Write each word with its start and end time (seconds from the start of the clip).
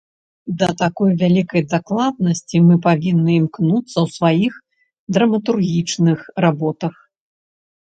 Да 0.61 0.67
такой 0.81 1.11
вялікай 1.21 1.61
дакладнасці 1.73 2.61
мы 2.71 2.75
павінны 2.87 3.31
імкнуцца 3.43 3.97
ў 4.05 4.15
сваіх 4.17 4.53
драматургічных 5.13 6.19
работах. 6.49 6.95